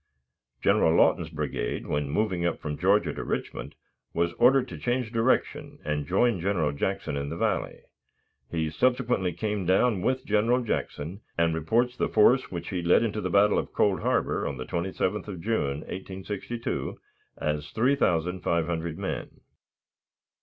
General 0.63 0.95
Lawton's 0.95 1.29
brigade, 1.29 1.85
when 1.85 2.09
moving 2.09 2.43
up 2.43 2.59
from 2.59 2.75
Georgia 2.75 3.13
to 3.13 3.23
Richmond, 3.23 3.75
was 4.15 4.33
ordered 4.39 4.67
to 4.69 4.77
change 4.79 5.11
direction, 5.11 5.77
and 5.85 6.07
join 6.07 6.39
General 6.39 6.71
Jackson 6.71 7.15
in 7.15 7.29
the 7.29 7.37
Valley. 7.37 7.81
He 8.49 8.71
subsequently 8.71 9.31
came 9.31 9.63
down 9.67 10.01
with 10.01 10.25
General 10.25 10.63
Jackson, 10.63 11.21
and 11.37 11.53
reports 11.53 11.95
the 11.95 12.09
force 12.09 12.49
which 12.49 12.69
he 12.69 12.81
led 12.81 13.03
into 13.03 13.21
the 13.21 13.29
battle 13.29 13.59
of 13.59 13.73
Cold 13.73 13.99
Harbor, 13.99 14.47
on 14.47 14.57
the 14.57 14.65
27th 14.65 15.27
of 15.27 15.39
June, 15.39 15.81
1862, 15.81 16.97
as 17.37 17.69
3,500 17.69 18.97
men. 18.97 19.41